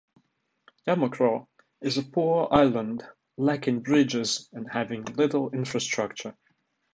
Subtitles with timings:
[0.87, 1.45] Yamacraw
[1.79, 3.03] is a poor island
[3.37, 6.35] lacking bridges and having little infrastructure.